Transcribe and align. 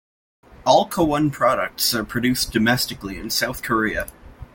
All 0.65 0.89
Cowon 0.89 1.29
products 1.31 1.93
are 1.93 2.03
produced 2.03 2.51
domestically 2.51 3.19
in 3.19 3.29
South 3.29 3.61
Korea. 3.61 4.07